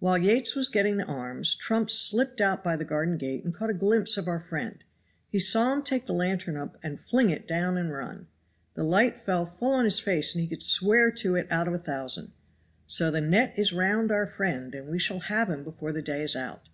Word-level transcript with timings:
While 0.00 0.18
Yates 0.18 0.56
was 0.56 0.68
getting 0.68 0.96
the 0.96 1.04
arms, 1.06 1.54
Trumps 1.54 1.92
slipped 1.92 2.40
out 2.40 2.64
by 2.64 2.74
the 2.74 2.84
garden 2.84 3.16
gate 3.16 3.44
and 3.44 3.54
caught 3.54 3.70
a 3.70 3.72
glimpse 3.72 4.16
of 4.16 4.26
our 4.26 4.40
friend; 4.40 4.82
he 5.28 5.38
saw 5.38 5.72
him 5.72 5.84
take 5.84 6.06
the 6.06 6.12
lantern 6.12 6.56
up 6.56 6.76
and 6.82 7.00
fling 7.00 7.30
it 7.30 7.46
down 7.46 7.76
and 7.76 7.92
run. 7.92 8.26
The 8.74 8.82
light 8.82 9.16
fell 9.16 9.46
full 9.46 9.74
on 9.74 9.84
his 9.84 10.00
face 10.00 10.34
and 10.34 10.42
he 10.42 10.48
could 10.48 10.60
swear 10.64 11.12
to 11.12 11.36
it 11.36 11.46
out 11.52 11.68
of 11.68 11.74
a 11.74 11.78
thousand. 11.78 12.32
So 12.88 13.12
the 13.12 13.20
net 13.20 13.54
is 13.56 13.72
round 13.72 14.10
our 14.10 14.26
friend 14.26 14.74
and 14.74 14.88
we 14.88 14.98
shall 14.98 15.20
have 15.20 15.48
him 15.48 15.62
before 15.62 15.92
the 15.92 16.02
day 16.02 16.22
is 16.22 16.34
out." 16.34 16.68